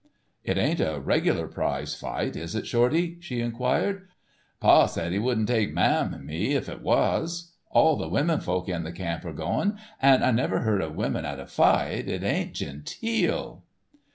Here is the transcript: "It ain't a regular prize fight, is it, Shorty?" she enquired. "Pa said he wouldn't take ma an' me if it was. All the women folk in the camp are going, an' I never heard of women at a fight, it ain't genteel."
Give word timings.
"It 0.43 0.57
ain't 0.57 0.79
a 0.79 0.99
regular 0.99 1.47
prize 1.47 1.93
fight, 1.93 2.35
is 2.35 2.55
it, 2.55 2.65
Shorty?" 2.65 3.17
she 3.19 3.39
enquired. 3.39 4.07
"Pa 4.59 4.87
said 4.87 5.11
he 5.11 5.19
wouldn't 5.19 5.47
take 5.47 5.71
ma 5.75 6.07
an' 6.11 6.25
me 6.25 6.55
if 6.55 6.67
it 6.67 6.81
was. 6.81 7.51
All 7.69 7.95
the 7.97 8.09
women 8.09 8.39
folk 8.39 8.67
in 8.67 8.81
the 8.81 8.91
camp 8.91 9.23
are 9.25 9.31
going, 9.31 9.77
an' 10.01 10.23
I 10.23 10.31
never 10.31 10.61
heard 10.61 10.81
of 10.81 10.95
women 10.95 11.23
at 11.23 11.39
a 11.39 11.45
fight, 11.45 12.07
it 12.09 12.23
ain't 12.23 12.53
genteel." 12.55 13.61